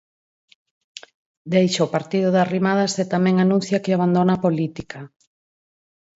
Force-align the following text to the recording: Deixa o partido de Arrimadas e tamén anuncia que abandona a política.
Deixa 1.53 1.87
o 1.87 1.91
partido 1.95 2.27
de 2.31 2.39
Arrimadas 2.45 2.93
e 3.03 3.05
tamén 3.13 3.35
anuncia 3.39 3.81
que 3.83 3.93
abandona 3.93 4.31
a 4.35 4.43
política. 4.45 4.99